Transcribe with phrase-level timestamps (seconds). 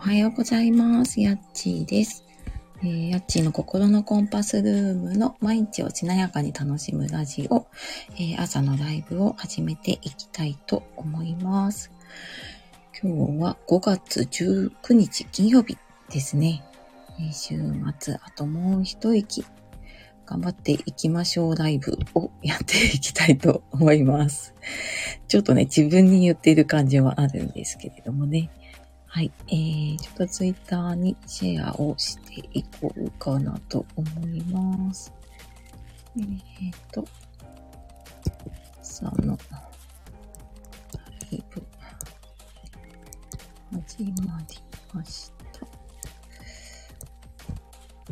[0.00, 1.20] おはようございます。
[1.20, 2.24] やっちーです。
[2.82, 7.66] えー、やっちーの心のコンパスルームの毎日をしなやかに楽しむラジオ、
[8.12, 11.90] えー朝のライブを始めていきたいと思います。
[13.02, 15.76] 今日は5月19日金曜日
[16.10, 16.62] ですね。
[17.18, 17.56] えー週
[17.98, 19.44] 末、あともう一息、
[20.26, 24.54] 頑張っていきましょうライブをやっていきたいと思います。
[25.26, 28.48] ちょっとね、自分に言っている感じはあるんですけれどもね。
[29.10, 29.32] はい。
[29.48, 35.10] えー、ちょっとツイッターにシェアをしていこうかなと思います。
[36.16, 37.04] えーと、
[38.82, 39.60] さあの、ラ
[41.30, 41.62] イブ、
[43.72, 44.58] 始まり
[44.92, 45.66] ました。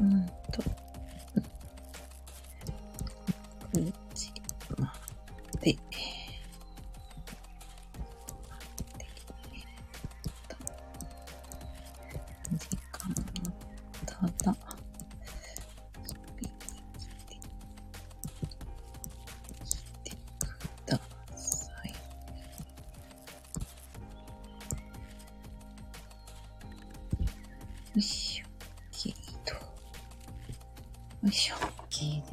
[0.01, 0.63] うんと、
[3.75, 3.93] 9時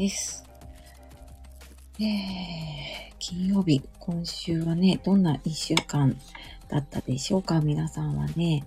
[0.04, 0.44] です。
[1.98, 6.20] えー、金曜日、今週はね、どんな一週間
[6.68, 7.62] だったでしょうか？
[7.62, 8.66] 皆さんはね。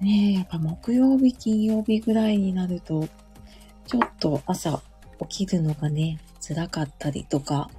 [0.00, 3.06] ね、やっぱ木曜日、金曜日ぐらいになると、
[3.86, 4.82] ちょっと朝
[5.28, 7.70] 起きるのがね、辛かったりとか、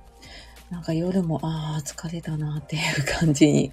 [0.69, 3.71] なんか夜も、ああ、疲れたなっていう感じに、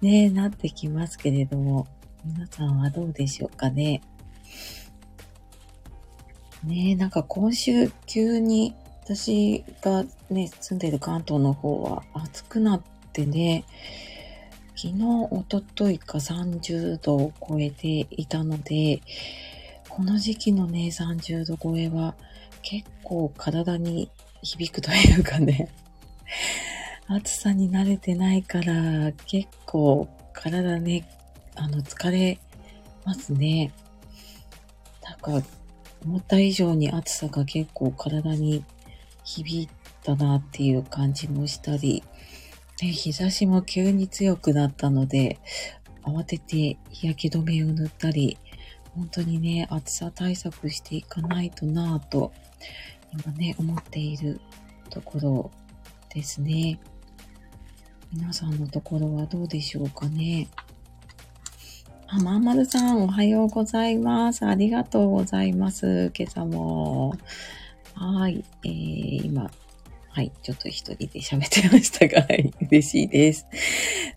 [0.00, 1.88] ね、なってきますけれども、
[2.24, 4.00] 皆さんはどうでしょうかね？
[6.66, 13.64] ねえ、なんか今週急に私がね、住んでる関東の方は暑くなってね、
[14.74, 19.02] 昨日、おとといか30度を超えていたので、
[19.90, 22.14] この時期のね、30度超えは
[22.62, 24.10] 結構体に
[24.42, 25.68] 響くというかね、
[27.06, 31.06] 暑さに慣れてないから結構体ね、
[31.56, 32.38] あの疲れ
[33.04, 33.70] ますね。
[35.02, 35.46] なんか
[36.04, 38.64] 思った以上に暑さが結構体に
[39.24, 39.68] 響い
[40.02, 42.04] たなっていう感じもしたり、
[42.82, 45.38] ね、日差しも急に強くなったので、
[46.02, 48.38] 慌てて日焼け止めを塗ったり、
[48.94, 52.32] 本当にね、暑さ対策していかないとなぁと、
[53.12, 54.40] 今ね、思っている
[54.90, 55.50] ところ
[56.14, 56.78] ですね。
[58.12, 60.48] 皆さんのところはどうでしょうかね。
[62.06, 64.44] あ、まんまるさん、おはようございます。
[64.46, 66.12] ありがとうございます。
[66.16, 67.14] 今朝も。
[67.94, 69.50] はい、えー、今、
[70.10, 73.46] はい、ちょっと一人で喋ってましたが、はい、嬉しいです。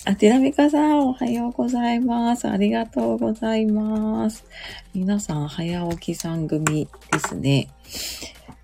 [0.05, 2.49] あ、てらみかさん、おはようございます。
[2.49, 4.45] ありがとうございます。
[4.93, 7.69] 皆さん、早起きさん組ですね。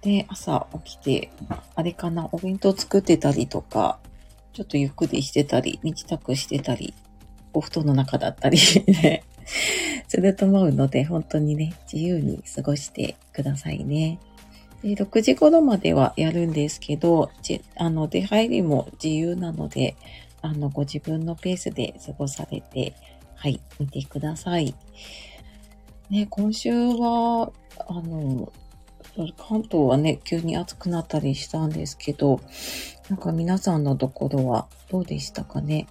[0.01, 1.31] で、朝起きて、
[1.75, 4.00] あれかな、お弁当作ってたりとか、
[4.51, 6.94] ちょっとゆっくりしてたり、身支度してたり、
[7.53, 9.24] お布団の中だったり ね、
[10.08, 14.19] すると思うので、本当にね、自由に過ごしてくださいね。
[14.84, 17.31] で6時頃まではやるんですけど、
[17.78, 19.96] あの、出入りも自由なので、
[20.42, 22.94] あの、ご自分のペースで過ごされて、
[23.36, 24.75] はい、見てください。
[26.09, 27.52] ね、今週は、
[27.88, 28.52] あの、
[29.38, 32.42] 関東はね、急に暑くなったりしたんですけど、
[33.09, 35.88] なんか皆さんのところはどうでしたかね？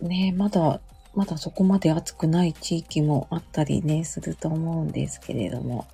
[0.00, 0.80] ね、まだ、
[1.14, 5.86] まだそこまで暑くない地域もあったりね、すると思うんですけれども。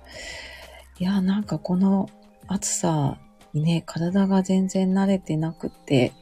[0.99, 2.09] いや、なんかこの
[2.47, 3.17] 暑さ
[3.53, 6.13] にね、体が全然慣れてなくて、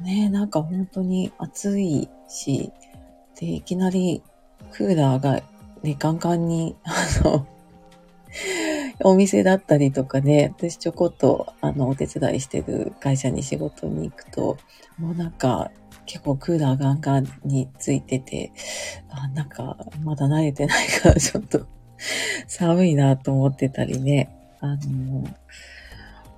[0.00, 2.72] ね、なんか本当に暑いし、
[3.38, 4.22] で、いきなり
[4.72, 5.42] クーラーが
[5.82, 6.92] ね、ガンガンに、あ
[7.24, 7.46] の、
[9.04, 14.56] お店だったりとかね、私ちょこっと、あの、お手伝いしてる会社に仕事に行くと、
[14.98, 15.70] もうなんか、
[16.06, 18.52] 結構クーラーガンガンについてて、
[19.08, 21.66] あなんか、まだ慣れてないから ちょっと
[22.46, 24.30] 寒いなと思ってたりね。
[24.60, 25.24] あの、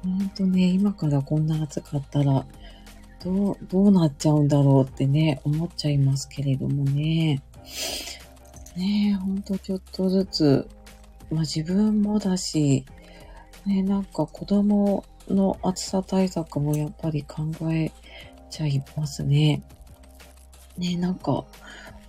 [0.03, 2.47] ほんとね、今からこんな暑かったら、
[3.25, 7.43] どう、どうなっちゃうんだろうってね、思っちゃいますけれどもね。
[8.77, 10.69] ねえ、ほんとちょっとずつ、
[11.31, 12.85] まあ自分もだし、
[13.65, 17.91] ね、なんか子供の暑さ対策もやっぱり考え
[18.51, 19.63] ちゃいますね。
[20.79, 21.45] ね、なんか、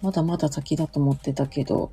[0.01, 1.91] まだまだ先だと思ってたけど、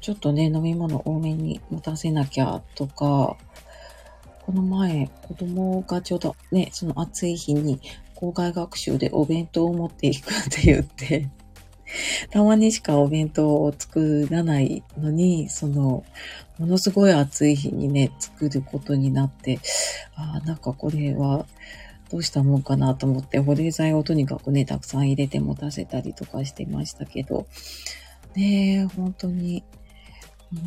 [0.00, 3.36] ちょっとね、飲み物多めに持たせなきゃとか、
[4.46, 7.80] この前、子供がちょうどね、その暑い日に
[8.20, 11.28] 校外学習でお弁当を持っていくって言って、
[12.30, 16.04] たまにしかお弁当を作らないのに、その、
[16.58, 19.58] ものすごい暑い日にね、作ることになって、
[20.14, 21.46] ああ、なんかこれは、
[22.10, 27.46] どうしたもんかなと思って、保冷剤をとにかくね、たくさん入れて持たせたりとかしてましたけど、
[28.34, 29.64] ねえ、本当に、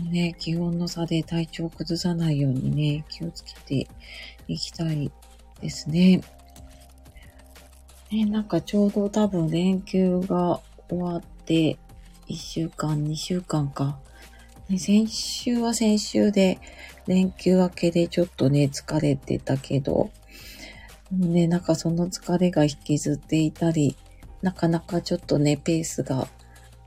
[0.09, 3.87] ね、気温の差で体調を崩さないようにね、気をつけて
[4.47, 5.11] いきたい
[5.61, 6.21] ですね。
[8.11, 11.77] ね、なんかちょうど多分連休が終わって、
[12.27, 13.99] 1週間、2週間か。
[14.77, 16.59] 先週は先週で、
[17.05, 20.09] 連休明けでちょっとね、疲れてたけど、
[21.19, 23.95] ね、なんかその疲れが引きずっていたり、
[24.41, 26.27] なかなかちょっとね、ペースが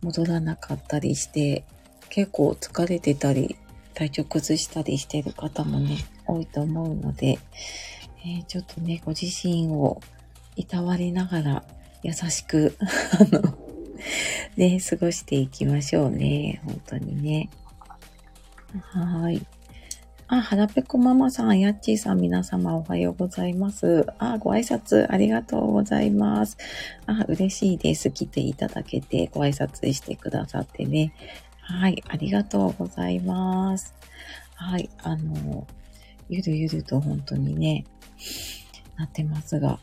[0.03, 1.65] 戻らなかったりして、
[2.09, 3.57] 結構疲れてたり、
[3.95, 7.39] 体調崩したりしてる方もね、多いと思うので、
[8.25, 10.01] えー、ちょっとね、ご自身を
[10.57, 11.65] いたわりながら
[12.03, 13.57] 優しく あの、
[14.57, 16.61] ね、過ごしていきましょうね。
[16.65, 17.49] 本当にね。
[18.93, 19.47] はい。
[20.29, 24.05] あ、はらぺこママさん、やっちーさん、皆様おはようございます。
[24.19, 26.57] あ、ご挨拶ありがとうございます。
[27.07, 28.11] あ、嬉しいです。
[28.11, 31.13] 来ていただけてご挨拶してくださってね。
[31.61, 33.95] はい、ありがとうございます。
[34.57, 35.65] はい、あの、
[36.29, 37.85] ゆるゆると本当にね、
[38.97, 39.79] なってますが。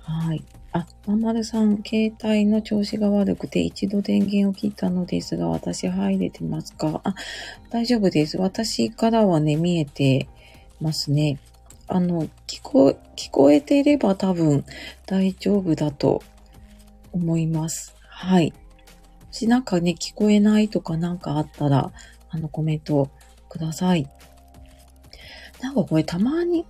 [0.00, 0.44] はい。
[0.72, 7.00] あ、まんまるさん、携帯の調子が悪くて一度電源を切ったのですが、私入れてますか？
[7.04, 7.14] あ、
[7.70, 8.36] 大丈夫です。
[8.36, 10.28] 私からはね、見えて
[10.80, 11.38] ますね。
[11.86, 14.64] あの、聞こ、聞こえていれば多分
[15.06, 16.22] 大丈夫だと
[17.12, 17.96] 思います。
[18.06, 18.52] はい。
[18.52, 18.56] も
[19.32, 21.92] しなんかね、聞こえないとかなんかあったら、
[22.28, 23.08] あの、コメント
[23.48, 24.06] ください。
[25.62, 26.66] なんかこれたまに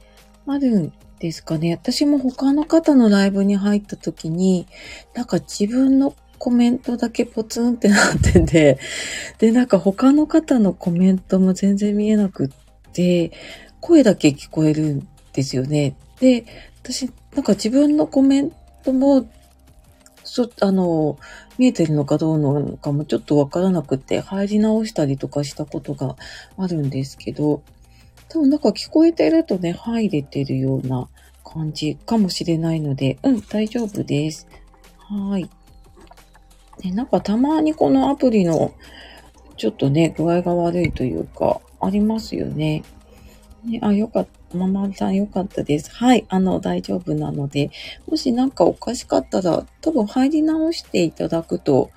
[0.46, 1.72] あるんですかね。
[1.72, 4.66] 私も他の方のライブに入った時に、
[5.14, 8.78] なんか自分のコメントだけポツンってなってて、
[9.38, 12.48] で、なんか他の方のコメントも全然見えなくっ
[12.92, 13.32] て、
[13.80, 15.96] 声だけ聞こえるんですよね。
[16.20, 16.44] で、
[16.82, 18.52] 私、なんか自分のコメン
[18.84, 19.28] トも、
[20.24, 21.18] そ、あの、
[21.58, 26.16] 見えてるのかどうなのかもちょっとわからなくて、入り直したりとかしたことが
[26.56, 27.62] あるんですけど、
[28.28, 31.08] 多分なんか聞こえてるとね、入れてるような
[31.44, 34.46] 感じかもしれないので、うん、大丈夫です。
[34.98, 35.48] はい。
[36.84, 38.72] ね、なんかたまにこのアプリの
[39.56, 42.84] ちょっとね、具合が悪いというか、ありますよね。
[43.64, 44.38] ねあ、よかった。
[44.56, 45.90] ママさんよかったです。
[45.94, 46.24] はい。
[46.30, 47.70] あの、大丈夫なので、
[48.06, 51.90] もしなんかおかしかったら、多分入り直していただくと、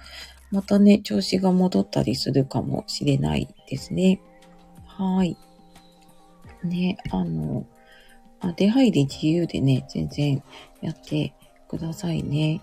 [0.52, 4.20] またね、調子が戻ったりするかもしれないですね。
[4.86, 5.38] はい。
[6.64, 7.66] ね、あの、
[8.40, 10.44] あ出入り自由でね、全然
[10.82, 11.34] やって
[11.68, 12.62] くださいね。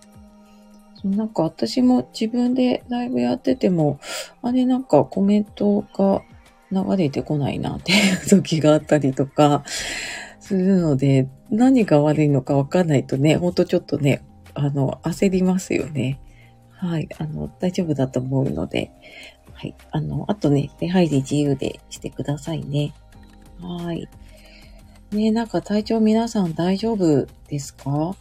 [1.05, 4.00] なんか私も自分でライブやってても、
[4.43, 6.23] あれなんかコメントが
[6.73, 9.62] 流れてこないなっていう時があったりとか
[10.41, 14.23] するので、何が悪いのかわかんないとね、ほんとちょっとね、
[14.55, 16.21] あの、焦りますよね。
[16.71, 18.91] はい、あの、大丈夫だと思うので、
[19.53, 22.93] はい、あの、あとね、出入り自由でしてくださいね。
[23.60, 24.08] はい。
[25.10, 28.14] ねなんか体調皆さん大丈夫ですか？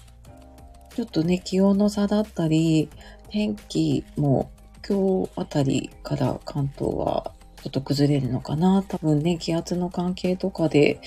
[0.96, 2.90] ちょっとね、気温の差だったり、
[3.30, 4.50] 天気も
[4.88, 8.84] 今日あたりから関東はちょっと崩れるのかな。
[8.88, 11.00] 多分ね、気圧の関係とかで、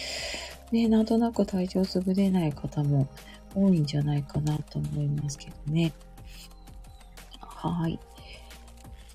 [0.71, 3.09] ね、なんとなく体調優れない方も
[3.55, 5.93] 多いんじゃないかなと思いますけどね。
[7.41, 7.99] はい。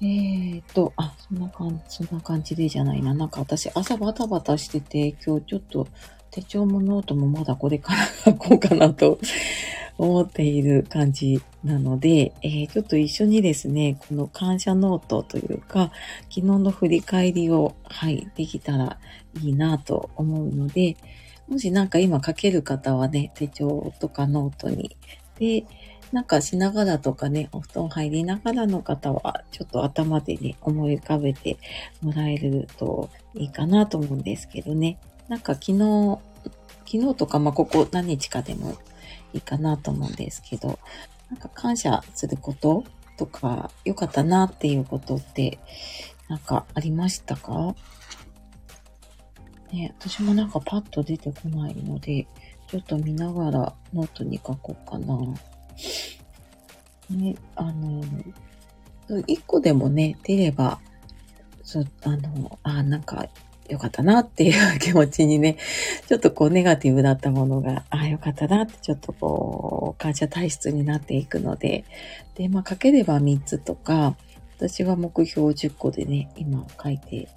[0.02, 3.14] えーと、あ、そんな感じ、そんな感じでじゃないな。
[3.14, 5.88] なんか私朝バタバタしてて、今日ちょっと
[6.32, 9.20] 手帳もノートもまだこれから書こうかなと
[9.98, 15.92] 思っている感じなので、えー、ちょっと一緒にですね、この感謝ノートというか、
[16.24, 19.00] 昨日の振り返りを、はい、できたら
[19.42, 20.98] いいなと思うので、
[21.48, 24.98] もしなんか今書ける方はね、手帳とかノートに、
[25.40, 25.64] で、
[26.16, 31.58] なんかしながらとかね、お布団入りながらの方は、ちょっと頭でね、思い浮かべて
[32.02, 34.98] もらえるといいかなと思うんですけどね。
[35.28, 36.18] なんか昨日、
[36.90, 38.78] 昨日とか、まあ、ここ何日かでも
[39.34, 40.80] いいかなと思うんですけど、
[41.30, 42.86] なんか感謝すること
[43.18, 45.60] とか、良かったなっていうことって、
[46.30, 47.76] なんかありましたか？
[49.74, 52.26] ね、私もなんかパッと出てこないので、
[52.68, 55.20] ちょっと見ながらノートに書こうかな。
[57.10, 58.04] ね、あの、
[59.28, 60.80] 一個でもね、出れば、
[61.64, 63.28] そ、あの、あ、なんか、
[63.70, 65.58] よかったなっていう気持ちにね、
[66.08, 71.84] ちょっとこうネガティブだったものが、ああ、よかったなってちょっとこう、感謝体質になっていくので、
[72.36, 74.16] で、まあ書ければ3つとか、
[74.58, 77.28] 私は目標10個でね、今書いて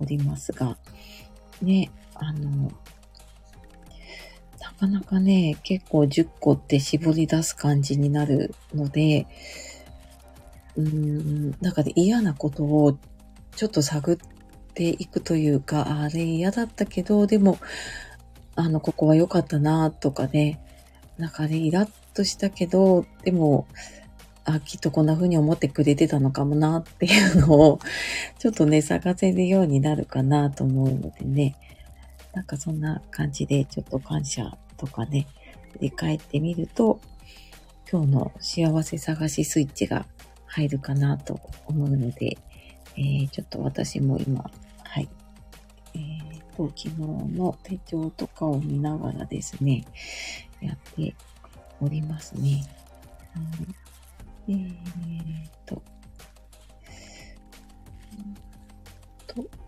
[0.00, 0.76] おりますが、
[1.60, 2.70] ね、あの、
[4.72, 9.26] なかなかね、結構10個って絞り出す感じになるので、
[10.76, 12.96] うーん、なんか、嫌なことを
[13.54, 14.18] ちょっと探っ
[14.74, 17.58] ていくというか、あれ嫌だったけど、でも、
[18.54, 20.64] あの、ここは良かったなとかね、
[21.18, 23.66] なんかね、イラッとしたけど、でも、
[24.44, 27.78] あ、きっとこんな風に思ってくれてたのかもなっていうのを、
[28.38, 31.56] ちょっとね、探せるようになるかなと思うのでね、
[32.32, 35.26] なんかそんな感じで、ちょっと感謝とかね、
[35.72, 37.00] 振り返ってみると、
[37.90, 40.06] 今日の幸せ探しスイッチが
[40.46, 42.38] 入るかなと思うので、
[42.96, 44.50] えー、ちょっと私も今、
[44.82, 45.08] はい、
[45.94, 46.96] えー、と、昨日
[47.36, 49.84] の手帳とかを見ながらですね、
[50.60, 51.14] やって
[51.80, 52.64] おりますね。
[53.34, 53.40] は
[54.48, 55.82] い、えー、と、
[59.26, 59.61] と、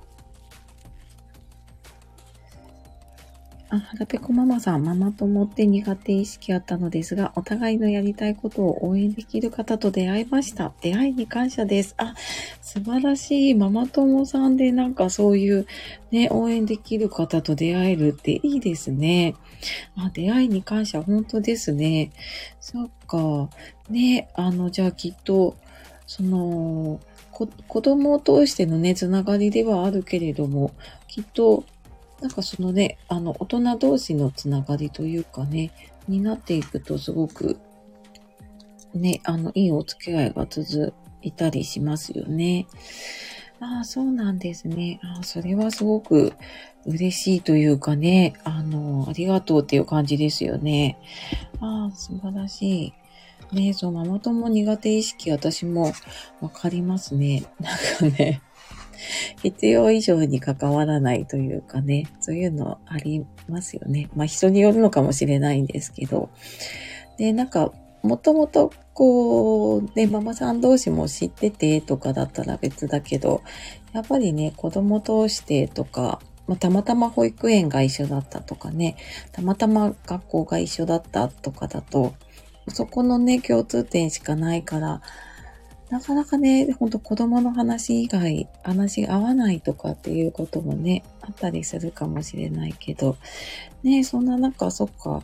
[3.75, 10.73] あ、はらぺこママさん、ママ友って苦手意識あったのですが、お互いのやりたいことを応援できる方と出会いました。
[10.81, 11.95] 出会いに感謝です。
[11.99, 12.15] あ、
[12.63, 13.55] 素晴らしい。
[13.55, 15.67] ママ友さんでなんかそういう
[16.13, 19.35] ね、応援できる方と出会えるっていいですね。
[19.97, 22.13] あ、出会いに感謝、本当ですね。
[22.61, 23.51] そっか。
[23.91, 25.57] ね、あの、じゃあきっと、
[26.07, 27.01] その、
[27.33, 27.49] 子
[27.83, 30.71] 供を通してのね、つながりではあるけれども、
[31.09, 31.65] きっと
[32.21, 35.71] なんかそのね、あの、大人同士のつながりというかね、
[36.09, 37.59] になっていくとすごく、
[38.95, 42.67] ね、あの、いいお付き合いが続いたりしますよね。
[43.61, 45.01] ああ、そうなんですね。
[45.03, 46.33] ああ、それはすごく
[46.87, 50.99] 嬉しいというかね、あの、ありがとうっていう感じですよね。
[51.61, 52.95] ああ、素晴らしい。
[53.53, 55.93] ねそう、ママ友苦手意識私も
[56.41, 57.45] わかりますね。
[57.61, 57.75] な
[58.09, 58.43] んかね、
[59.43, 64.09] 必要以上に関わらないというかね、そういうのありますよね。
[64.15, 66.31] まあ人によるのかもしれないんですけど。
[67.19, 73.43] で、なんか、もともとこう、ね、ママさん同士も知っててとかだったら別だけど、
[73.93, 78.97] やっぱりね、子供通してとか、まあ、たまたま保育園が一緒だったとかね、
[79.33, 82.15] たまたま学校が一緒だったとかだと、
[82.69, 85.03] そこのね、共通点しかないから、
[85.91, 93.17] なかなかね、ほんと子供の話以外、話合わないとかっていうこともね、あったりするかもしれないけど、
[93.83, 95.23] ね、そんな中、そっか、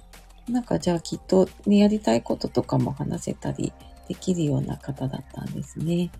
[0.48, 3.72] なんかじゃあきっとね、やりたいこととかも話せたり
[4.08, 6.10] できるような方だったんですね。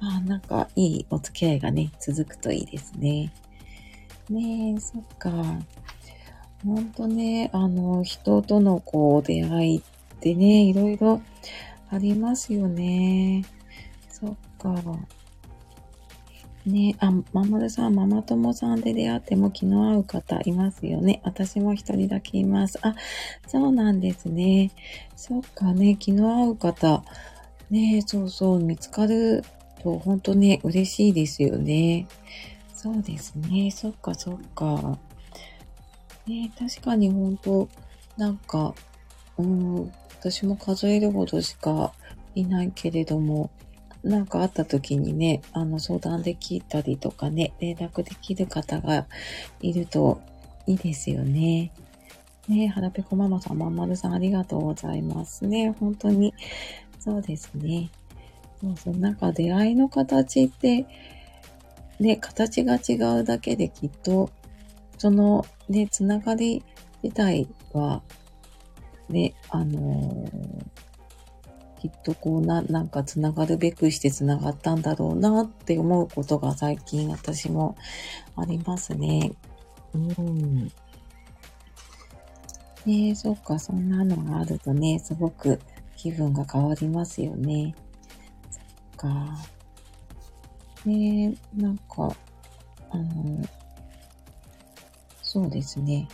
[0.00, 3.32] ああ、なんかいいお付き合いがね、続くといいですね。
[4.28, 5.30] ねえ、そっか。
[6.64, 9.82] ほんとね、あの、人とのこう出会いっ
[10.20, 11.22] てね、いろいろ
[11.90, 13.44] ありますよね。
[14.20, 14.74] そっか。
[16.66, 21.22] ねあ、ママルさん、ママ友さんで出会っても気の合う方いますよね。
[21.24, 22.78] 私も一人だけいます。
[22.82, 22.94] あ、
[23.46, 24.70] そうなんですね。
[25.16, 27.02] そっかね、気の合う方。
[27.70, 29.42] ねそうそう、見つかる
[29.82, 32.06] と本当ね、嬉しいですよね。
[32.74, 33.70] そうですね。
[33.70, 34.98] そっかそっか。
[36.26, 37.68] ね確かに本当
[38.18, 38.74] なんか、
[39.38, 41.94] うん、私も数えるほどしか
[42.34, 43.50] いないけれども、
[44.02, 49.06] なんかあった時にね、あの相談できたりとかね、連絡できる方が
[49.60, 50.20] いると
[50.66, 51.72] いいですよね。
[52.48, 55.74] ねはらぺこママさん、まんまるさんありがとうございますね。
[55.78, 56.34] 本当に、
[56.98, 57.90] そうですね。
[58.60, 60.86] そうそう、なんか出会いの形って、
[61.98, 64.30] ね、形が違うだけできっと、
[64.96, 66.64] そのね、つながり
[67.02, 68.02] 自体は、
[69.10, 70.89] ね、あのー
[71.80, 77.76] きっとこうな、なんかつながるべくしてつながったんだろうなって思うことが最近私も
[78.36, 79.32] ありますね。
[79.94, 80.70] うん。
[82.86, 85.58] ねえ、そっか、そんなのがあるとね、すごく
[85.96, 87.74] 気分が変わりますよね。
[88.50, 88.64] そっ
[88.96, 89.38] か。
[90.84, 92.14] ねえ、なんか、
[92.90, 93.42] あの、
[95.22, 96.08] そうですね。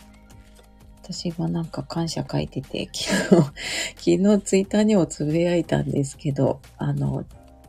[1.09, 2.89] 私はなんか感謝書いてて、
[3.95, 7.23] 昨日、昨日ツイッターにもつぶやいたんですけど、あの、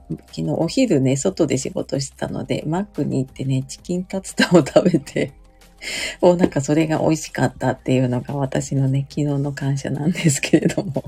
[0.08, 5.34] 昨日お昼ね、外で仕事してたので、マックに行ってね、チキンタツタを食べて、
[6.20, 11.04] もうなんかそれが美味しかったっていうのが私のね、昨日の感謝なんですけれども。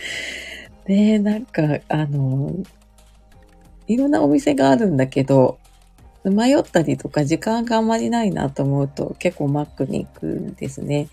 [0.84, 2.54] で、なんか、あの、
[3.86, 5.58] いろんなお店があるんだけど、
[6.24, 11.08] 迷ったりとか時間があんまりないなと思うと結構マックに行くんですね。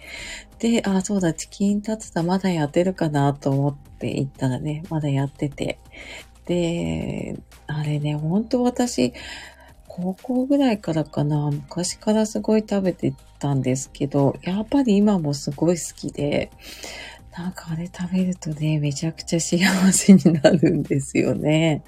[0.60, 5.80] で、あ、そうだ、チキンタツタまだやってるかなと思って行ったらね、まだやってて。
[6.46, 9.14] で、あれね、本当私、
[9.88, 16.52] 高校ぐらいからかな、昔からすごい食べてたんですけど、やっぱり今もすごい好きで、
[17.38, 19.60] なんかあれ食べるとね、めちゃくちゃ幸
[19.92, 21.84] せになるんですよね。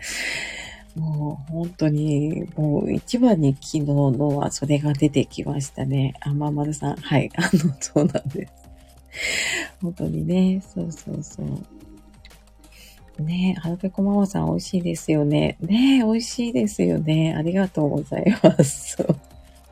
[0.97, 6.15] もう本当に、もう一番に昨日のはそれが出てきましたね。
[6.21, 6.95] あ、ままるさん。
[6.95, 7.29] はい。
[7.37, 8.53] あの、そうなんです。
[9.81, 13.21] 本当にね、そうそうそう。
[13.21, 15.57] ねえ、はるぺこママさん美味しいですよね。
[15.61, 17.35] ねえ、美味しいですよね。
[17.35, 18.97] ありがとうございます。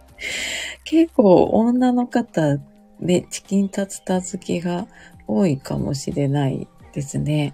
[0.84, 2.60] 結構女の方
[3.01, 4.88] でチキンタツタ好きが
[5.27, 7.53] 多いかもしれないですね。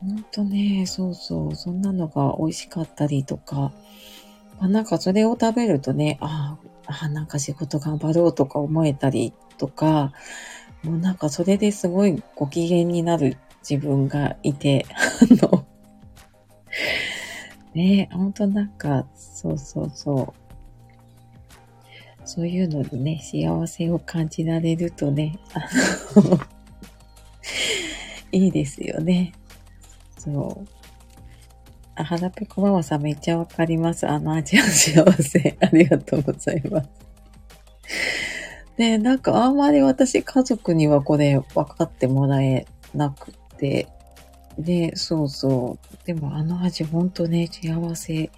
[0.00, 3.72] ほんとね、そうそう、そんなのが美味しかったりとか、
[4.58, 10.12] まあ、なんかそれを食べるとね、ああ、なんか仕事頑張ろうとか思えたりとか、
[10.82, 15.64] もうなんかそれですごいご機嫌になる自分がいて、 あの、
[17.74, 20.44] ねほんとなんか、そうそうそう。
[22.26, 25.60] そういうのでね、幸せを感じられるとね、あ
[26.20, 26.38] の。
[28.32, 29.32] いいですよね。
[30.24, 30.68] そう。
[31.96, 34.06] あ、はらぺこママさんめっちゃわかります。
[34.08, 35.56] あの味は幸せ。
[35.60, 36.88] ありがとうございます。
[38.76, 43.88] で、なんかあんまり私家族にはこれ分かってもらえなくて、
[44.58, 46.06] で、そうそう。
[46.06, 48.30] でもあの味ほんとね、幸せ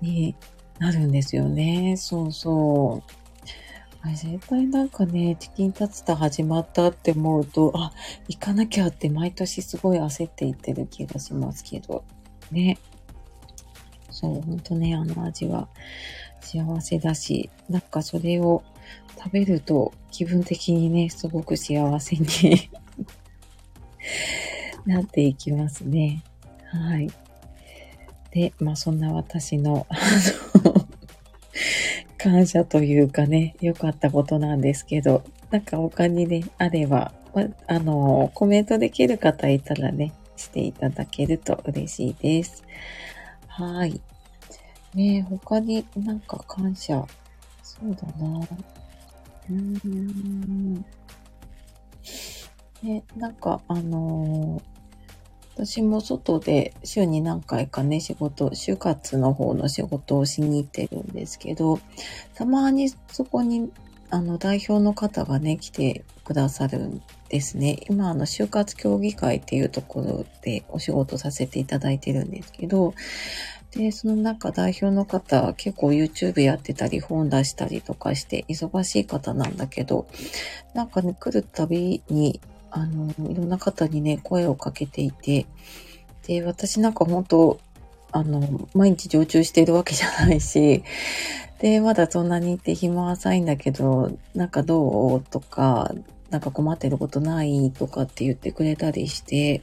[0.00, 0.36] に
[0.78, 1.96] なるんですよね。
[1.96, 3.25] そうそう。
[4.06, 7.92] あれ絶対なんかね、チキンタツタ始まったって思うと、あ、
[8.28, 12.04] 行かなきゃって毎年すごい焦っていってる気がしますけど。
[12.52, 12.78] ね。
[14.10, 15.68] そう、ほんとね、あの味は
[16.40, 18.62] 幸せだし、なんかそれを
[19.18, 22.26] 食べると気分的にね、すごく幸せに
[24.86, 26.22] なっていきますね。
[26.70, 27.10] はい。
[28.30, 29.96] で、まあそんな私の、あ
[30.64, 30.75] の
[32.26, 42.64] 感謝というかね、良かったことなんですけど、なんか他にね、あれば、まあの、コメントできる方いたらね、していただけると嬉しいです。
[43.46, 44.00] はい。
[44.92, 47.06] ね他になんか感謝？
[47.62, 48.40] そうだな。
[49.48, 50.84] うーん。
[52.82, 54.75] ね、なんかあのー
[55.56, 61.80] 私も外で週に何回かね、仕事、就活の方の仕事をしに行ってるんですけど、
[62.34, 63.72] たまにそこに、
[64.10, 67.78] あの、代表の方がね、来てくださるんですね。
[67.88, 72.92] 今、あの、就活協議会っていうところでお仕事させていただいてるんですけど、
[73.70, 80.06] で、その中代表の方、結構 YouTube やってたり、本出したりとかして、忙しい方なんだけど、
[80.74, 82.40] なんかね、来るたびに、
[82.76, 85.46] あの、いろんな方にね、声をかけていて、
[86.26, 87.58] で、私なんか本当
[88.12, 90.84] あの、毎日常駐しているわけじゃないし、
[91.60, 95.92] で、まだそんなにって暇は浅いんだけど、なんかどうとか、
[96.30, 99.62] なんか困ってることないとかって言ってくれたりして、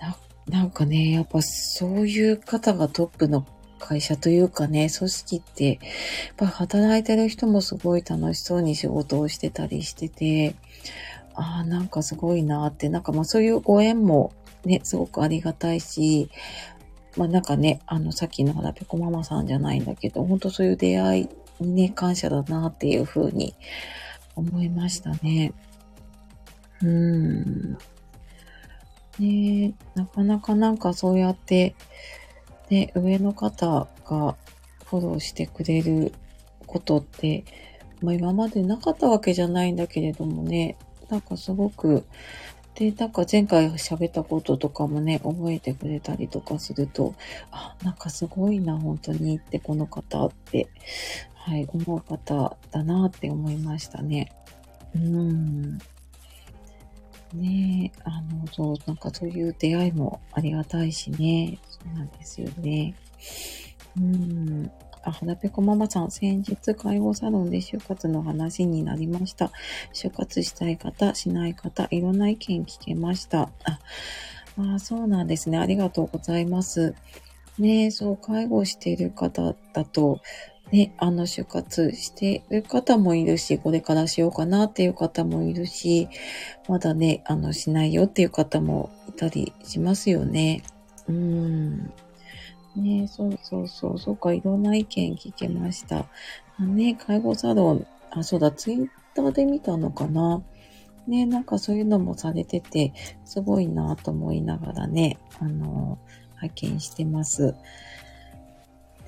[0.00, 0.16] な
[0.48, 3.46] なんかね、やっぱそういう方がトップの
[3.78, 5.78] 会社というかね、組織って、やっ
[6.36, 10.54] ぱ働いてる人もすごい楽しそうに仕事をしてたりしてて、
[11.34, 14.32] ああ、なんかすごいなって、なんかまあそういうご縁も
[14.64, 16.30] ね、すごくありがたいし、
[17.16, 21.28] まあなんかね、あのさっきのラペコママさんじゃないんだけど、本当そういう出会い
[21.60, 23.54] にね、感謝だなっていうふうに
[24.34, 25.52] 思いましたね。
[26.82, 27.78] うん。
[29.18, 31.76] ねなかなかなんかそうやって、
[32.70, 34.36] ね、上の方が
[34.84, 36.12] フォローしてくれる
[36.66, 37.44] ことって、
[38.00, 40.76] まあ今までなかったわけじゃないんだけれどもね、
[41.08, 42.04] なんかすごく、
[42.74, 47.14] で、なんか前回喋ったこととかもね、覚えてくれたりとかすると、
[47.50, 50.68] あ、なんかすごいな、本当にってこの方って、
[51.34, 54.32] はい、思う方だなって思いましたね。
[54.94, 55.78] うん。
[57.34, 61.58] ねえ、あの、そう、なんかそういう出会いもありがたいしね。
[61.68, 62.94] そうなんですよね。
[63.96, 64.70] うん。
[65.04, 69.50] あ、花ぺこママさん、先日介護サロンで就活の話になりました。
[69.92, 73.50] 就活したい方、しない方、いろんな意見聞けました。
[73.64, 73.80] あ、
[74.74, 75.58] あそうなんですね。
[75.58, 76.94] ありがとうございます。
[77.58, 80.20] ねそう、介護している方だと、
[80.72, 86.08] ね、あの、就活している方もいるし、これからしようかなっていう方もいるし、
[86.68, 90.62] まだね、あの、しないよっていう方もいたりしますよね。
[91.08, 91.92] うん。
[92.76, 96.06] ねそうそうそう、そうか、いろんな意見聞けました。
[96.58, 100.42] あね、介護サロン、あ、そうだ、ツイッターで見たのかな。
[101.06, 102.92] ね、なんかそういうのもされてて、
[103.24, 105.98] すごいなと思いながらね、あの、
[106.36, 107.54] 拝見してます。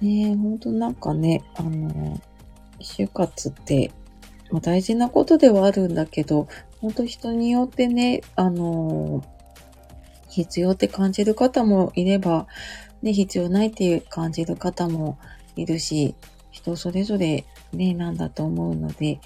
[0.01, 2.21] ねほんとなんかね、あの、
[2.81, 3.91] 就活って、
[4.51, 6.49] まあ、大事なことではあるんだけど、
[6.81, 9.25] 本当人によってね、あの、
[10.29, 12.47] 必要って感じる方もいれば、
[13.07, 15.16] ね、必要ないっていう感じる方も
[15.55, 16.16] いるし、
[16.51, 19.21] 人それぞれね、なんだと思うので、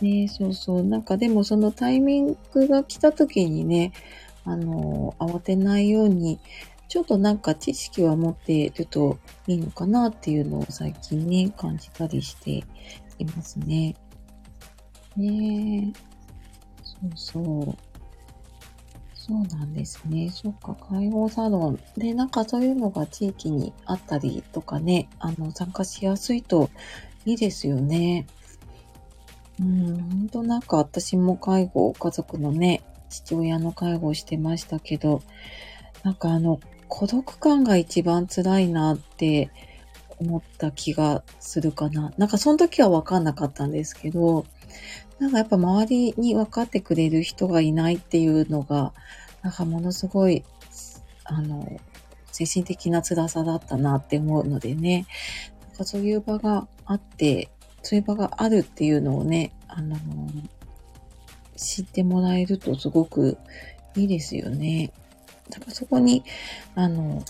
[0.00, 0.84] ね、そうそう。
[0.84, 3.92] なんかでもそのタイミングが来た時にね、
[4.44, 6.38] あの、慌てないように、
[6.88, 12.64] ちょっとなんか知識は持っているといいのかなっていうのを最近ね、感じたりして
[13.18, 13.96] いますね。
[15.16, 15.92] ね。
[16.84, 17.87] そうそう。
[19.28, 20.30] そうなんですね。
[20.30, 21.78] そっか、介護サロン。
[21.98, 26.70] で、なんかそういうのが地域にあったりとかね、あの、参加しやすいと
[27.26, 28.26] いいですよね。
[29.60, 35.20] うん、ほんとなんか私も介護、家族のね、父親の介護をしてましたけど、
[36.04, 39.50] なんかあの、孤独感が一番辛いなって
[40.18, 42.14] 思った気がするかな。
[42.16, 44.46] なんかその時はわかんなかったんですけど、
[45.18, 48.92] なんかやっぱ周りに分かってくれる人がいないっていうのが、
[49.42, 50.44] なんかものすごい、
[51.24, 51.80] あの、
[52.32, 55.06] 精神的な辛さだったなって思うのでね、
[55.68, 57.50] なんかそういう場があって、
[57.82, 59.96] そういう場があるっていうのをね、あの、
[61.56, 63.38] 知ってもらえるとすごく
[63.96, 64.92] いいですよね。
[65.50, 66.22] だからそこに、
[66.74, 67.24] あの、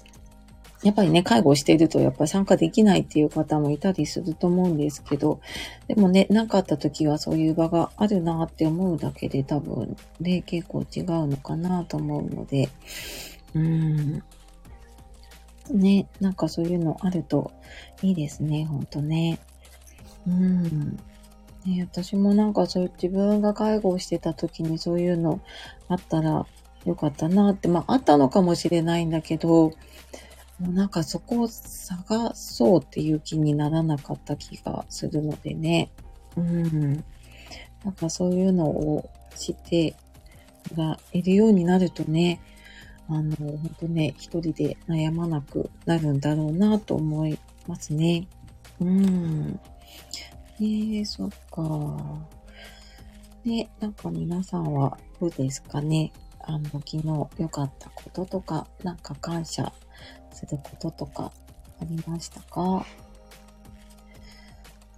[0.84, 5.40] やっぱりね、介護しているとやっぱり参加できないっていう方もいたりすると思うんですけど、
[5.88, 12.68] でもね、何かった時はそういう場があるなって思うだけで多分ね、結構違うのかなと思うので、
[13.54, 14.22] うん。
[15.70, 17.50] ね、なんかそういうのあると
[18.02, 19.40] いいですね、ほんとね。
[20.26, 20.96] うん。
[21.66, 25.40] ね、私もなんかそういう自分が介護してた時にそういうの
[25.88, 26.46] あったら
[26.84, 29.72] よかったなって、まああったのかもしれないんだけど、
[30.58, 35.90] もうなんかそこを探そうっていう気にならなかった気がするのでね。
[36.36, 37.04] うん。
[37.84, 39.94] なんかそういうのを知って
[40.74, 42.40] がいるようになるとね、
[43.08, 48.26] あの、本当ね、一人で悩まなくなるんだろうなと思いますね。
[48.80, 49.60] うん。
[50.60, 52.26] えー、そっか。
[53.44, 56.12] ね、なんか皆さんはどうですかね？
[56.40, 57.02] あの、昨日
[57.38, 59.72] 良かったこととか、なんか感謝
[60.38, 61.32] することとか
[61.80, 62.86] ありましたか？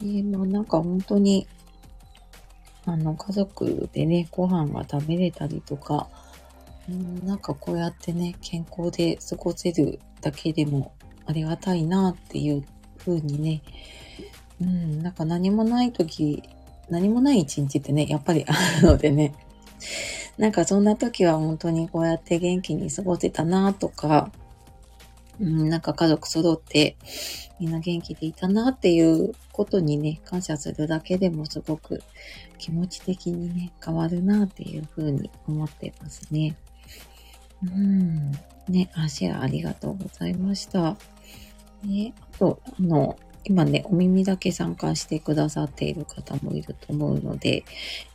[0.02, 1.46] えー、まあなんか本当に、
[2.86, 6.08] あの、家族でね、ご飯が食べれたりとか、
[6.88, 10.92] うん、なんかこうやってね、健康で過ごせるだけでも
[11.26, 12.64] ありがたいなっていう
[12.98, 13.62] 風にね、
[14.60, 16.42] うん、なんか何もない時、
[16.88, 19.34] 何もない一日ってね、やっぱり あるのでね、
[20.38, 24.32] なんかそんな時は本当にこうやって元気に過ごせたなとか、
[25.40, 26.96] うん、なんか家族揃って
[27.58, 32.02] みんな元気でいたなっていうことにね、感謝するだけでもすごく
[32.58, 36.56] 気持ち的にね、変わるなっていうふうに思ってますね。
[37.62, 38.32] うん。
[38.68, 40.96] ね、あ、シェアありがとうございました。
[41.82, 47.64] ね、あと、あの、今ね、お耳だけ参加してくださっている方もいると思うので、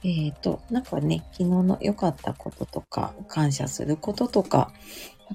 [0.03, 4.71] えっ、ー、と、なんかね、昨日の良かったこととか、感謝することとか、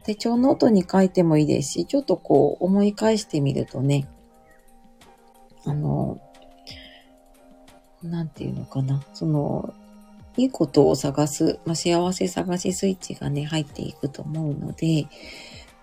[0.04, 4.08] 手帳ノートに書いてもいいですし、ちょっとこう思い返してみるとね、
[5.64, 6.20] あの、
[8.02, 9.74] なんていうのかな、その、
[10.36, 15.06] いいことを探す、まあ、幸せ探しスイッチがね、入っていくと思うので、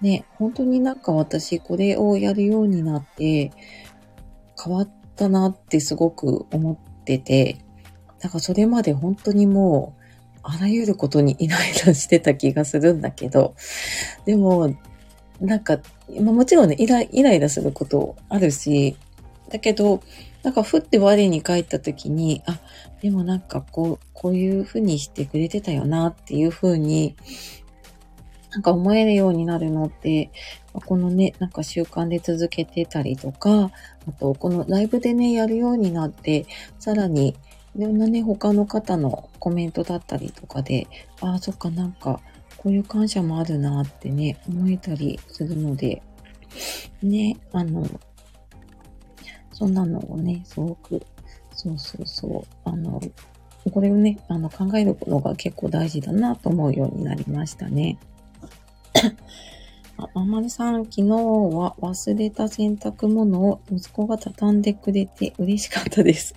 [0.02, 3.52] ね、本当になんか私これをやるようになって、
[4.64, 7.58] 変わったなってすごく思ってて、
[8.22, 10.07] なんかそれまで本当にもう、
[10.50, 13.54] あらゆることにイライラしてた気がするんだけど、
[14.26, 14.76] でも、
[15.42, 15.80] なんか、
[16.22, 18.96] まあ、もちろんねイラ、イライラすることあるし、
[19.50, 20.02] だけど、
[20.44, 22.60] なんか、ふって我に返った時に、あ、
[23.02, 27.16] でもなんかこう、こういうふうにしてくれてたよなっていうふうに、
[28.52, 30.32] なんか思えるようになるのって、
[30.74, 33.72] このね、なんか習慣で続けてたりとか、
[34.08, 36.46] あと、このライブでね、やるようになって、
[36.80, 37.36] さらに、
[37.78, 40.88] いろんなね、他の方のコメントだったりとかで、
[41.22, 42.20] ああ、そっか、なんか、
[42.58, 46.02] こういう感謝もあるなってね、思えたりするので、
[47.04, 47.88] ね、あの、
[49.52, 51.06] そんなのをね、すごく、
[51.54, 53.00] そうそうそう、あの、
[53.72, 58.00] これをね、あの、考えるのが結構大事だなと思うようになりましたね。
[59.98, 66.34] あ、ままるさん、昨日は忘れた洗濯物を息子が畳んでくれて嬉しかったです。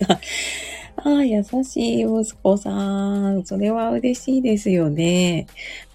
[0.97, 3.45] ああ、優しい息子さん。
[3.45, 5.47] それは嬉しいですよね。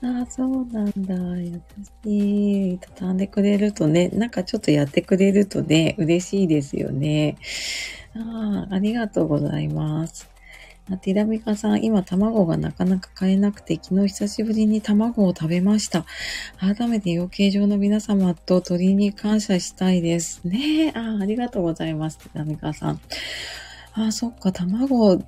[0.02, 1.14] ああ、そうなんだ。
[1.38, 1.60] 優
[2.04, 2.78] しい。
[2.78, 7.36] 畳んでくれるとね、なんかちょっとやってくれるとね、嬉しいですよね。
[8.14, 10.28] ああ、ありがとうございます。
[11.02, 16.06] ティラミカさん、今卵がなかなか買えなくて、昨日久しぶりに卵を食べました。
[16.58, 20.42] 改めて養鶏場の皆様と鳥に感謝したいです。
[20.44, 23.00] ねあありがとうございます、ティラミカさん。
[23.98, 25.24] あ、そっか、卵で、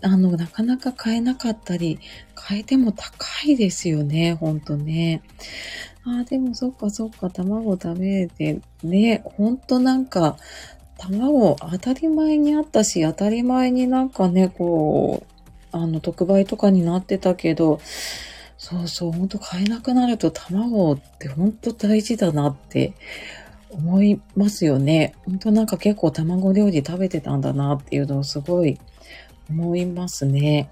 [0.00, 1.98] あの、なかなか買えなかったり、
[2.36, 5.22] 買えても高いですよね、ほんとね。
[6.04, 10.36] あ、でもそっかそっか、卵食べて、ね、ほんとなんか、
[10.98, 15.24] 卵当たり前にあったし、当たり前になんかね、こ
[15.72, 17.80] う、あの、特売とかになってたけど、
[18.56, 22.94] そうそう、ほんと買えなくなると卵ってほんと大事だなって
[23.72, 25.14] 思いますよね。
[25.24, 28.78] 本当なんか結構卵料理食べてたんだなっていうのをすごい
[29.50, 30.70] 思いますね。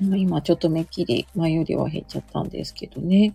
[0.00, 3.34] 今ちょっとめっきり前よりは減っちゃったんですけどね。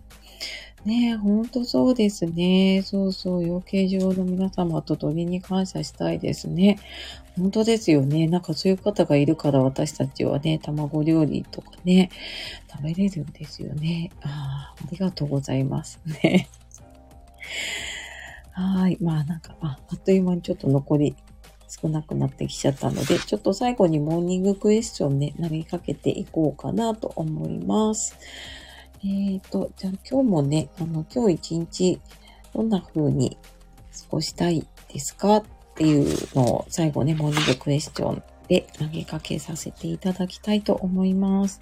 [0.84, 2.82] ねえ、ほんとそうですね。
[2.82, 6.78] そうそう、養鶏場の皆様と鳥に感謝したいですね。
[7.36, 8.26] 本当ですよね。
[8.28, 12.10] なんかそういう方がいるから私たちはね、卵料理とかね、
[12.70, 14.10] 食べれるんですよね。
[14.22, 16.48] ああ、ありがとうございますね。
[18.60, 18.98] はい。
[19.00, 21.16] まあなんか、あ、あっという間にちょっと残り
[21.68, 28.16] 少なくなってきちゃったので、ちょっと最後にモーニングクエスチョンね、投げかけていこうかなと思います。
[29.02, 32.00] えっ、ー、と、じゃあ今日もね、あの、今日一日
[32.54, 33.38] どんな風に
[33.92, 35.44] 過ごしたいですかっ
[35.76, 41.60] ていうのを最後ね、モーニングクエスチョンで投げかけさせていただきたいと思います。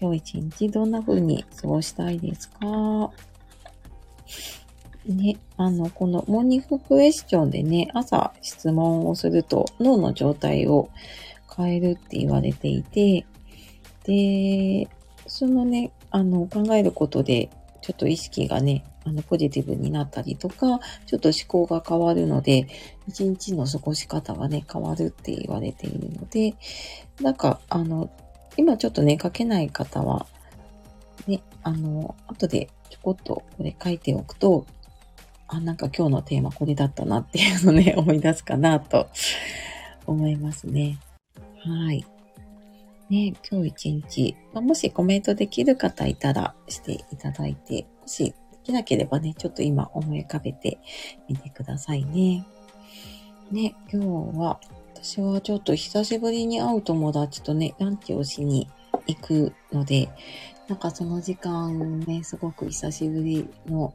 [0.00, 3.12] 今日一日どんな風に過ごしたいですか？
[5.06, 10.88] ね、あの、このモーニングクエスチョンでね、朝質問をすると脳の状態を
[11.56, 13.26] 変えるって言われていて、
[14.04, 14.88] で、
[15.26, 17.50] そのね、あの、考えることで、
[17.82, 22.66] ちょっと意識がね、あの、ポジティブになったりとか、ちょっと思考が変わるので、
[23.06, 26.54] 一日の過ごし方がね、変わるって言われているので、
[27.20, 28.10] なんか、あの、
[28.56, 30.26] 今ちょっとね、書けない方は、
[31.26, 34.66] ね、あの、後でちょこっとこれ書いておくと、
[35.54, 39.08] あ、なんか今日のテーマこれだったなっていうのね、 思い出すかなと
[40.06, 40.98] 思いますね。
[41.64, 42.04] はい。
[43.10, 50.78] ね、今日一日、まあ、もしコメントできる方いたらしていただいて、もしできなければね、ちょっと今思い浮かべて
[51.28, 52.46] みてくださいね。
[53.50, 54.58] ね、今日は、
[54.94, 58.70] 私はちょっと久しぶりに会う友達とね、ランチをしに
[59.06, 60.08] 行くので、
[60.68, 63.92] なんかその時間ね、すごく久しぶりの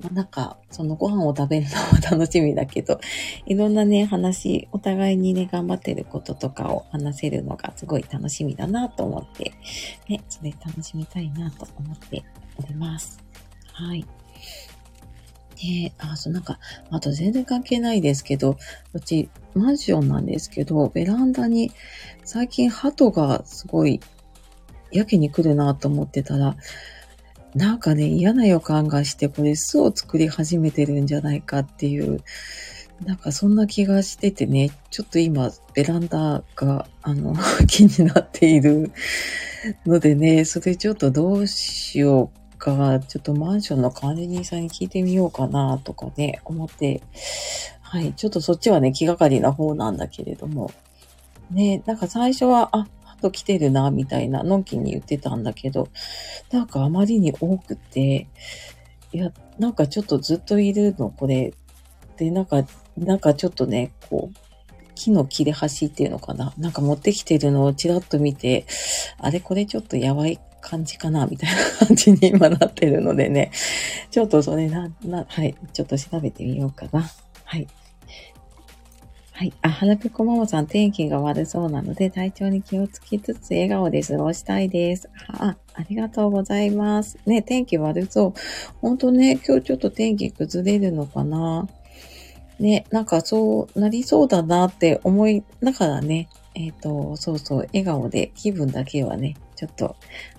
[0.00, 3.00] まあ、なんか、そのご飯を食べるのも楽しみだけど、
[3.46, 9.52] いろんなね、話、お互いにね、頑張ってることとかを話せるのがすごい楽しみだなと思って、
[10.08, 12.24] ね、それ楽しみたいなと思って
[12.62, 13.18] おります。
[13.72, 14.04] はい。
[15.56, 18.56] で、あ、そう、なんか、あと全然関係ないですけど、
[18.92, 21.72] うち、マンションなんですけど、ベランダに
[22.24, 24.00] 最近鳩がすごい、
[24.92, 26.56] やけに来るなと思ってたら、
[27.54, 32.22] なんかね、嫌な予感がして、これ巣を作り始めてるんじゃないかっていう、
[33.04, 37.34] なんかそんな気がしててね、ちょっと今、ベランダが、あの、
[37.66, 38.90] 気になっている
[39.86, 47.02] のでね、それちょっとどうしようか、ちょっとマンションの管理人さんに聞いてみようかな、とかね、思って、
[47.80, 50.72] はい、ちょっとそっちはね、気がかりな方なんだけれども、
[51.50, 55.88] ね、なんか最初は、あ、と来てるな、みたいな、のんきに言ってたんだけど、
[56.52, 58.28] なんかあまりに多くて、
[59.12, 61.52] いや、なんかちょっとずっといるの、これ。
[62.16, 62.64] で、なんか、
[62.96, 64.36] なんかちょっとね、こう、
[64.94, 68.66] 木の切れ端っていうのかななんか持ってきてるのをちらっと見て、
[69.18, 73.52] あれこれちょっとやばい感じかなみたいな感じに今なってるのでね。
[74.10, 75.54] ちょっとそれな、な、はい。
[75.72, 77.08] ちょっと調べてみようかな。
[77.44, 77.68] はい。
[79.38, 79.52] はい。
[79.62, 85.08] あ、花ぺこももさん、天気が悪そうなので、体調に気をつけつつ笑顔で過ごしたいです。
[85.28, 87.18] あ、ありがとうございます。
[87.24, 88.40] ね、天気悪そう。
[88.80, 91.68] ほんとね、今日ちょっと天気崩れるのかな。
[92.58, 99.94] ね、なんかそうなりそうだなって思いながらね、えっ、ー、と、そうそう、笑顔で気分だけはね、ちょっと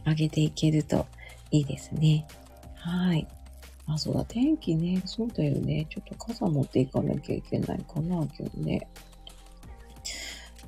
[0.06, 1.06] 上げていけると
[1.52, 2.28] いいですね。
[2.76, 3.26] はい。
[3.90, 5.02] あ、そうだ、天気ね。
[5.06, 5.88] そうだよね。
[5.90, 8.88] ちょっと傘持っていかなきゃいけないかな、今日ね。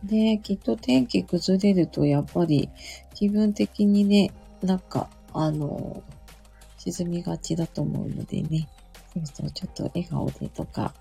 [0.04, 2.70] で、きっと天気崩れると、やっぱり
[3.14, 4.32] 気分的にね、
[4.64, 6.04] なんか、あの、
[6.78, 8.68] 沈みがちだと思うのでね。
[9.14, 10.94] そうそう、ちょっと笑顔でとか、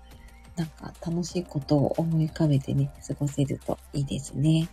[0.55, 4.69] なんか楽しいことを思い浮かべてね、過ごせるといいですね。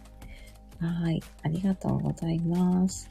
[0.81, 1.23] はい。
[1.43, 3.09] ありがとうございます。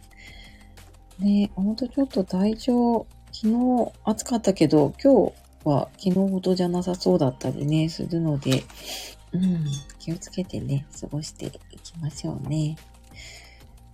[1.19, 3.08] ね、ほんとちょっと体調、
[3.39, 8.63] 昨日暑かったけど、今日は昨日ほどじゃなさそうだったりね、するので、
[9.32, 9.63] うん、
[10.00, 12.78] 気をつけてね、過ごしていきましょうね。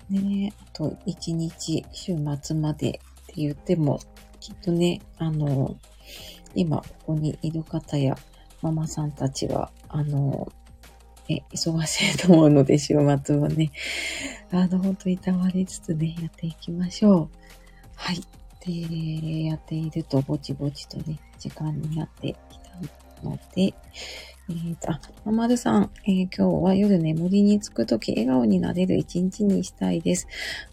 [0.09, 2.91] ねあと1日、週末までっ
[3.27, 3.99] て言っても、
[4.39, 5.75] きっとね、あの、
[6.55, 8.17] 今ここにいる方や
[8.61, 10.53] ママさんたちは、あの、
[11.27, 13.73] え、忙しいと思うので、週末はね、
[14.51, 17.29] あの、本当にたまりつつね、やっていきましょう。
[17.95, 18.23] はい。
[18.65, 23.73] で、やっていると、ぼちぼちとね、時間になってきたので、
[24.49, 30.27] えーと、あ、ままるさん、えー、今日は夜眠りにつくとき笑顔になれる一日にしたいです。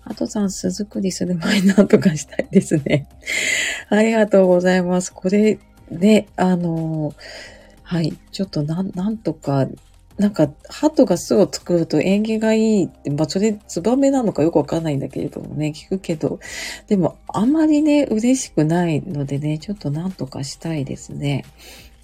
[0.05, 3.09] あとさん、巣作りする前なんとかしたいですね。
[3.89, 5.13] ありがとうございます。
[5.13, 5.59] これ
[5.91, 7.15] で、あのー、
[7.83, 9.69] はい、ちょっとなん、なんとか、
[10.21, 16.41] なんか、鳩が巣を作ると縁起がいいって、まあ、それ、ツバメなのかよくわかんないんだけれどもね、聞くけど、
[16.89, 21.47] でも、あまりね、嬉しくないのでね、ちょっとなんとかしたいですね。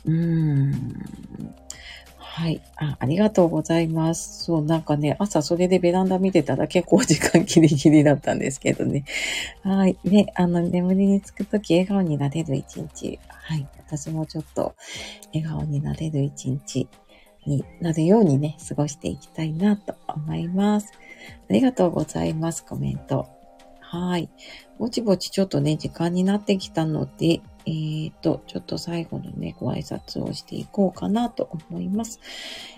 [0.07, 1.55] うーん。
[2.17, 2.63] はい。
[2.77, 4.45] あ、ありがとうございます。
[4.45, 9.05] そう、なんかね、朝それでベランダ見てたら結構時間ギリギリだったんですけどね。
[9.63, 9.99] はい。
[10.05, 13.21] ね、あの、眠りにつくとき笑顔になれる一日。
[13.29, 13.67] はい。
[13.87, 14.75] 私もちょっと
[15.35, 16.89] 笑顔になれる一日
[17.47, 20.93] になるようにね、過ごしていきたいなと思います。
[21.49, 22.65] ありがとうございます。
[22.65, 23.29] コメント。
[23.81, 24.29] はい。
[24.79, 32.21] ぼちぼちちょっとね、時間になってきたので、えーと、ちょっと最後のね、ご挨拶をしていこうかなと思います。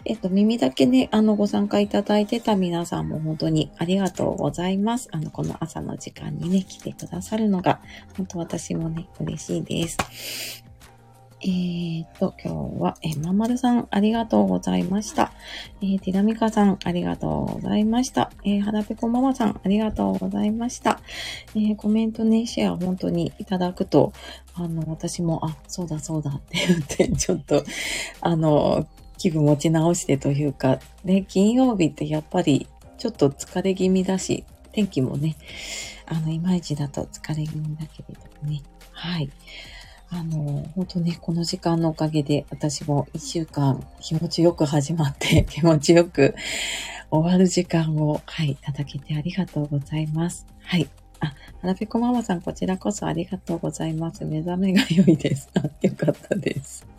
[0.05, 5.09] えっ、ー、と、耳だけね、あの、ご参加いただいてた皆さんも本当にありがとうございます。
[5.13, 7.81] あの、この朝の時間にね、来てくださるのが、
[8.17, 10.68] 本当私もね、嬉しいです。
[11.41, 15.33] えーと、今日は、えまんまるさん、ありがとうございました。
[15.81, 18.33] えー、ティラミカさん、ありがとうございました。
[18.45, 21.01] えー、はらぺこママさん、ありがとうございました。
[21.55, 24.13] えー、コメントね、シェア本当にいただくと、
[24.55, 27.63] あの、私も、あ、そうだそうだって言って、ちょっと、
[28.21, 32.67] あの、気分持ち直してというか、ね、金曜日ってやっぱり、
[32.99, 35.37] ちょっと疲れ気味だし、天気もね、
[36.07, 39.31] あの、いまいちだと疲れ気味だけれどもね、はい。
[40.11, 46.35] あの、本当ね、この時間のおかげで私も一週間気持ちよく始まって 気持ちよく
[47.11, 50.47] 終わる時間を、はい、いただけてありがとうございます。
[50.63, 50.89] はい。
[51.21, 54.25] あ、はらぺこママさん、こちらこそありがとうございます。
[54.25, 55.51] 目覚めが良いです。
[55.55, 56.98] あよかったです。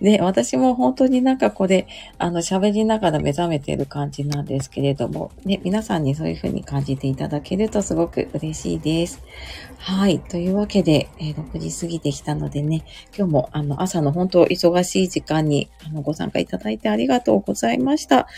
[0.00, 1.86] で、 私も本当になんかこれ、
[2.18, 9.22] あの、喋りながら目覚めてる感じなんですけれども、ね、皆さんにそういうふうに感じていただけるとすごく嬉しいです。
[9.78, 10.18] はい。
[10.18, 12.84] というわけで、えー、6時過ぎてきたのでね、
[13.16, 18.28] 今日もあの、朝の本当忙しい時間にあのご参加いただいてありがとうございました。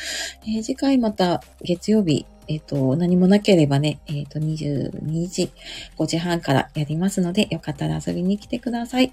[0.44, 5.50] えー、次回また月曜日、えっ、ー、と、何もなければね、えっ、ー、と、22時、
[5.96, 9.12] 5時半からやりますので、よかったら遊びに来てください。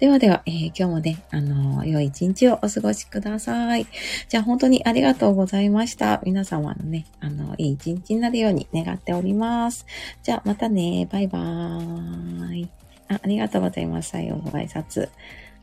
[0.00, 3.86] ではでは、えー、今日もね、あの良い一日をお過ごしください。
[4.28, 6.20] じゃあ、本当にありがとうございました。
[6.24, 9.86] 皆様のね、あの、いい一日になるように願っております。
[10.22, 12.68] じゃあ、またね、バイバーイ。
[13.08, 14.10] あありがとうございます。
[14.10, 15.08] 最後の挨拶。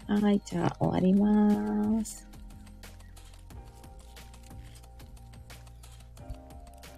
[0.07, 2.26] はい、じゃあ、終わります。